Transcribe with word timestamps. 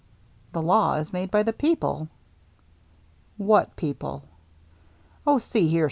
The 0.53 0.63
law 0.63 0.95
is 0.95 1.13
made 1.13 1.29
by 1.29 1.43
the 1.43 1.53
people."" 1.53 2.07
What 3.37 3.75
people?"" 3.75 4.23
Oh, 5.27 5.37
see 5.37 5.67
here. 5.67 5.79